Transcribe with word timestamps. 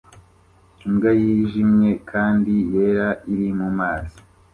Imbwa 0.85 1.11
yijimye 1.21 1.91
kandi 2.11 2.53
yera 2.73 3.09
iri 3.31 3.47
mumazi 3.59 4.17